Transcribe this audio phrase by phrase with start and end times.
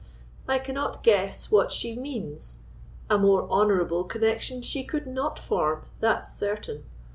[0.47, 2.63] I cannot guess what she means.
[3.07, 6.85] A more honourable connexion she could not form, that's certain.